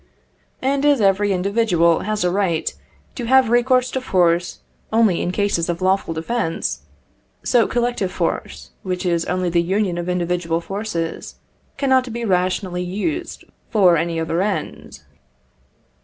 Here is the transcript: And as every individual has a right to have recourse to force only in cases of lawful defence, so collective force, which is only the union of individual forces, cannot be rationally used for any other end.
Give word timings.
And 0.63 0.83
as 0.83 0.99
every 0.99 1.31
individual 1.31 1.99
has 1.99 2.23
a 2.23 2.31
right 2.31 2.73
to 3.13 3.25
have 3.25 3.51
recourse 3.51 3.91
to 3.91 4.01
force 4.01 4.61
only 4.91 5.21
in 5.21 5.31
cases 5.31 5.69
of 5.69 5.79
lawful 5.79 6.11
defence, 6.15 6.81
so 7.43 7.67
collective 7.67 8.11
force, 8.11 8.71
which 8.81 9.05
is 9.05 9.25
only 9.25 9.51
the 9.51 9.61
union 9.61 9.99
of 9.99 10.09
individual 10.09 10.59
forces, 10.59 11.35
cannot 11.77 12.11
be 12.11 12.25
rationally 12.25 12.81
used 12.81 13.43
for 13.69 13.95
any 13.95 14.19
other 14.19 14.41
end. 14.41 15.03